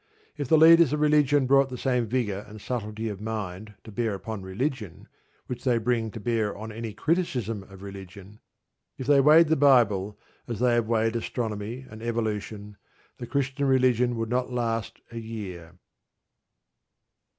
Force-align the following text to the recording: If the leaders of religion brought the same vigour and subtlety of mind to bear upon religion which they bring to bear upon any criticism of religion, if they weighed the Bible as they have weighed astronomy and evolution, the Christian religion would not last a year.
If 0.35 0.47
the 0.47 0.57
leaders 0.57 0.93
of 0.93 0.99
religion 0.99 1.45
brought 1.45 1.69
the 1.69 1.77
same 1.77 2.07
vigour 2.07 2.39
and 2.47 2.59
subtlety 2.59 3.07
of 3.07 3.21
mind 3.21 3.75
to 3.83 3.91
bear 3.91 4.15
upon 4.15 4.41
religion 4.41 5.07
which 5.45 5.63
they 5.63 5.77
bring 5.77 6.09
to 6.09 6.19
bear 6.19 6.53
upon 6.53 6.71
any 6.71 6.91
criticism 6.91 7.61
of 7.61 7.83
religion, 7.83 8.39
if 8.97 9.05
they 9.05 9.21
weighed 9.21 9.49
the 9.49 9.55
Bible 9.55 10.17
as 10.47 10.59
they 10.59 10.73
have 10.73 10.87
weighed 10.87 11.15
astronomy 11.15 11.85
and 11.87 12.01
evolution, 12.01 12.77
the 13.19 13.27
Christian 13.27 13.67
religion 13.67 14.15
would 14.15 14.29
not 14.29 14.51
last 14.51 14.99
a 15.11 15.19
year. 15.19 15.77